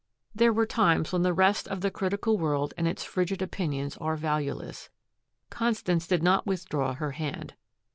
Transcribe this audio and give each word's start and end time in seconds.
There 0.33 0.57
are 0.57 0.65
times 0.65 1.13
when 1.13 1.21
the 1.21 1.31
rest 1.31 1.67
of 1.67 1.81
the 1.81 1.91
critical 1.91 2.35
world 2.35 2.73
and 2.75 2.87
its 2.87 3.03
frigid 3.03 3.39
opinions 3.39 3.97
are 3.97 4.15
valueless. 4.15 4.89
Constance 5.51 6.07
did 6.07 6.23
not 6.23 6.47
withdraw 6.47 6.95
her 6.95 7.11
hand. 7.11 7.53